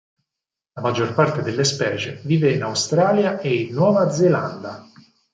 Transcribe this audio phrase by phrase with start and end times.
[0.73, 4.83] La maggior parte delle specie vive in Australia e in Nuova Zelanda.